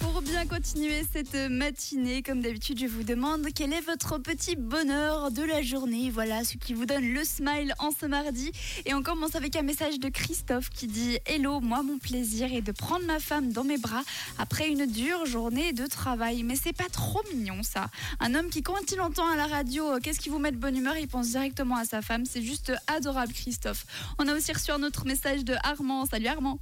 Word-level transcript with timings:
Pour 0.00 0.22
bien 0.22 0.46
continuer 0.46 1.02
cette 1.12 1.34
matinée, 1.50 2.22
comme 2.22 2.40
d'habitude, 2.40 2.78
je 2.78 2.86
vous 2.86 3.02
demande 3.02 3.46
quel 3.54 3.72
est 3.72 3.80
votre 3.80 4.18
petit 4.18 4.54
bonheur 4.54 5.30
de 5.30 5.42
la 5.42 5.62
journée. 5.62 6.10
Voilà, 6.10 6.44
ce 6.44 6.56
qui 6.56 6.74
vous 6.74 6.86
donne 6.86 7.04
le 7.04 7.24
smile 7.24 7.74
en 7.78 7.90
ce 7.90 8.06
mardi. 8.06 8.52
Et 8.86 8.94
on 8.94 9.02
commence 9.02 9.34
avec 9.34 9.56
un 9.56 9.62
message 9.62 9.98
de 9.98 10.08
Christophe 10.08 10.70
qui 10.70 10.86
dit 10.86 11.18
Hello, 11.26 11.60
moi, 11.60 11.82
mon 11.82 11.98
plaisir 11.98 12.52
est 12.52 12.62
de 12.62 12.72
prendre 12.72 13.06
ma 13.06 13.18
femme 13.18 13.52
dans 13.52 13.64
mes 13.64 13.78
bras 13.78 14.02
après 14.38 14.68
une 14.68 14.86
dure 14.86 15.26
journée 15.26 15.72
de 15.72 15.86
travail. 15.86 16.42
Mais 16.44 16.56
c'est 16.56 16.76
pas 16.76 16.88
trop 16.90 17.22
mignon, 17.32 17.62
ça. 17.62 17.88
Un 18.20 18.34
homme 18.34 18.50
qui, 18.50 18.62
quand 18.62 18.92
il 18.92 19.00
entend 19.00 19.26
à 19.26 19.36
la 19.36 19.46
radio 19.46 19.98
qu'est-ce 20.02 20.20
qui 20.20 20.28
vous 20.28 20.38
met 20.38 20.52
de 20.52 20.56
bonne 20.58 20.76
humeur, 20.76 20.96
il 20.96 21.08
pense 21.08 21.28
directement 21.28 21.76
à 21.76 21.84
sa 21.84 22.02
femme. 22.02 22.24
C'est 22.24 22.42
juste 22.42 22.72
adorable, 22.86 23.32
Christophe. 23.32 23.84
On 24.18 24.28
a 24.28 24.34
aussi 24.34 24.52
reçu 24.52 24.70
un 24.70 24.82
autre 24.82 25.06
message 25.06 25.44
de 25.44 25.54
Armand. 25.64 26.06
Salut, 26.06 26.28
Armand. 26.28 26.58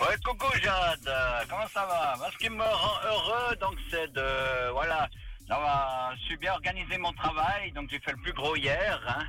Ouais, 0.00 0.16
coucou 0.24 0.50
Jade, 0.60 1.10
comment 1.48 1.66
ça 1.68 1.86
va? 1.86 2.14
Moi, 2.18 2.28
Ce 2.32 2.38
qui 2.38 2.50
me 2.50 2.62
rend 2.62 3.00
heureux, 3.04 3.56
donc, 3.60 3.74
c'est 3.90 4.12
de, 4.12 4.70
voilà, 4.72 5.08
d'avoir 5.48 6.14
su 6.26 6.36
bien 6.38 6.54
organiser 6.54 6.98
mon 6.98 7.12
travail, 7.12 7.70
donc 7.72 7.90
j'ai 7.90 8.00
fait 8.00 8.12
le 8.12 8.18
plus 8.18 8.32
gros 8.32 8.56
hier, 8.56 9.00
hein. 9.06 9.24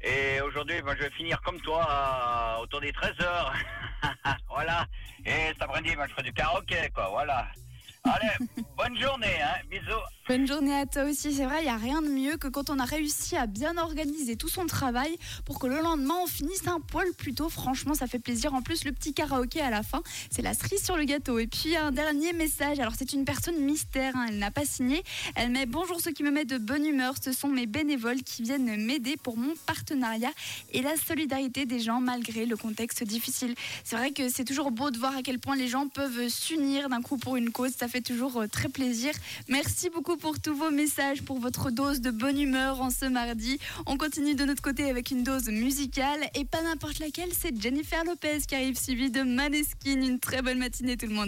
Et 0.00 0.40
aujourd'hui, 0.40 0.80
ben, 0.82 0.94
je 0.96 1.04
vais 1.04 1.10
finir 1.10 1.40
comme 1.42 1.60
toi, 1.60 2.58
autour 2.62 2.80
des 2.80 2.92
13 2.92 3.12
heures. 3.20 3.52
voilà. 4.48 4.86
Et 5.24 5.48
cet 5.48 5.62
après-midi, 5.62 5.96
ben, 5.96 6.06
je 6.06 6.12
ferai 6.12 6.22
du 6.22 6.32
karaoké, 6.32 6.88
quoi, 6.94 7.08
voilà. 7.08 7.46
Allez, 8.04 8.46
bonne 8.76 8.96
journée, 8.98 9.40
hein. 9.42 9.60
Bisous. 9.68 10.02
Bonne 10.28 10.46
journée 10.46 10.74
à 10.74 10.84
toi 10.84 11.04
aussi. 11.04 11.32
C'est 11.32 11.46
vrai, 11.46 11.60
il 11.60 11.64
n'y 11.64 11.70
a 11.70 11.78
rien 11.78 12.02
de 12.02 12.08
mieux 12.08 12.36
que 12.36 12.48
quand 12.48 12.68
on 12.68 12.78
a 12.78 12.84
réussi 12.84 13.34
à 13.34 13.46
bien 13.46 13.78
organiser 13.78 14.36
tout 14.36 14.50
son 14.50 14.66
travail 14.66 15.16
pour 15.46 15.58
que 15.58 15.66
le 15.66 15.80
lendemain 15.80 16.16
on 16.22 16.26
finisse 16.26 16.66
un 16.66 16.80
poil 16.80 17.08
plus 17.16 17.32
tôt. 17.32 17.48
Franchement, 17.48 17.94
ça 17.94 18.06
fait 18.06 18.18
plaisir. 18.18 18.52
En 18.52 18.60
plus, 18.60 18.84
le 18.84 18.92
petit 18.92 19.14
karaoké 19.14 19.62
à 19.62 19.70
la 19.70 19.82
fin, 19.82 20.02
c'est 20.30 20.42
la 20.42 20.52
cerise 20.52 20.84
sur 20.84 20.98
le 20.98 21.04
gâteau. 21.04 21.38
Et 21.38 21.46
puis, 21.46 21.74
un 21.76 21.92
dernier 21.92 22.34
message. 22.34 22.78
Alors, 22.78 22.92
c'est 22.94 23.14
une 23.14 23.24
personne 23.24 23.58
mystère. 23.58 24.14
hein, 24.16 24.26
Elle 24.28 24.38
n'a 24.38 24.50
pas 24.50 24.66
signé. 24.66 25.02
Elle 25.34 25.50
met 25.50 25.64
Bonjour, 25.64 25.98
ceux 25.98 26.10
qui 26.10 26.22
me 26.22 26.30
mettent 26.30 26.50
de 26.50 26.58
bonne 26.58 26.84
humeur. 26.84 27.14
Ce 27.24 27.32
sont 27.32 27.48
mes 27.48 27.66
bénévoles 27.66 28.22
qui 28.22 28.42
viennent 28.42 28.84
m'aider 28.84 29.16
pour 29.16 29.38
mon 29.38 29.54
partenariat 29.64 30.32
et 30.74 30.82
la 30.82 30.96
solidarité 30.96 31.64
des 31.64 31.80
gens 31.80 32.02
malgré 32.02 32.44
le 32.44 32.58
contexte 32.58 33.02
difficile. 33.02 33.54
C'est 33.82 33.96
vrai 33.96 34.10
que 34.10 34.28
c'est 34.28 34.44
toujours 34.44 34.72
beau 34.72 34.90
de 34.90 34.98
voir 34.98 35.16
à 35.16 35.22
quel 35.22 35.38
point 35.38 35.56
les 35.56 35.68
gens 35.68 35.88
peuvent 35.88 36.28
s'unir 36.28 36.90
d'un 36.90 37.00
coup 37.00 37.16
pour 37.16 37.36
une 37.36 37.50
cause. 37.50 37.72
Ça 37.78 37.88
fait 37.88 38.02
toujours 38.02 38.42
euh, 38.42 38.46
très 38.46 38.68
plaisir. 38.68 39.14
Merci 39.48 39.88
beaucoup 39.88 40.17
pour 40.18 40.40
tous 40.40 40.54
vos 40.54 40.70
messages, 40.70 41.22
pour 41.22 41.38
votre 41.38 41.70
dose 41.70 42.00
de 42.00 42.10
bonne 42.10 42.38
humeur 42.38 42.80
en 42.80 42.90
ce 42.90 43.04
mardi. 43.04 43.58
On 43.86 43.96
continue 43.96 44.34
de 44.34 44.44
notre 44.44 44.62
côté 44.62 44.90
avec 44.90 45.10
une 45.10 45.22
dose 45.22 45.48
musicale 45.48 46.20
et 46.34 46.44
pas 46.44 46.62
n'importe 46.62 46.98
laquelle, 46.98 47.30
c'est 47.32 47.58
Jennifer 47.60 48.04
Lopez 48.04 48.40
qui 48.46 48.54
arrive 48.54 48.78
suivie 48.78 49.10
de 49.10 49.22
Maneskin. 49.22 50.00
Une 50.02 50.18
très 50.18 50.42
bonne 50.42 50.58
matinée 50.58 50.96
tout 50.96 51.06
le 51.06 51.14
monde. 51.14 51.26